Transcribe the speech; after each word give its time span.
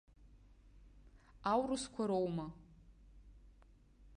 Аурысқәа 1.51 2.03
роума? 2.09 2.47